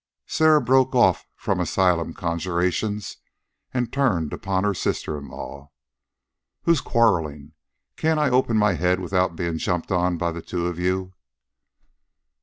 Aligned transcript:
Sarah 0.25 0.61
broke 0.63 0.95
off 0.95 1.27
from 1.35 1.59
asylum 1.59 2.15
conjurations 2.15 3.17
and 3.71 3.93
turned 3.93 4.33
upon 4.33 4.63
her 4.63 4.73
sister 4.73 5.15
in 5.15 5.27
law. 5.27 5.69
"Who's 6.63 6.81
quarreling? 6.81 7.51
Can't 7.97 8.19
I 8.19 8.31
open 8.31 8.57
my 8.57 8.73
head 8.73 8.99
without 8.99 9.35
bein' 9.35 9.59
jumped 9.59 9.91
on 9.91 10.17
by 10.17 10.31
the 10.31 10.41
two 10.41 10.65
of 10.65 10.79
you?" 10.79 11.13